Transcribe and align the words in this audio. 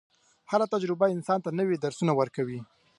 هره 0.51 0.65
تجربه 0.73 1.05
انسان 1.15 1.39
ته 1.45 1.49
نوي 1.59 1.75
درسونه 1.85 2.13
ورکوي. 2.19 2.59